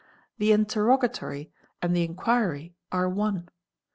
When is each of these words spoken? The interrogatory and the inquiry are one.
The 0.39 0.51
interrogatory 0.51 1.51
and 1.79 1.95
the 1.95 2.03
inquiry 2.03 2.73
are 2.91 3.07
one. 3.07 3.49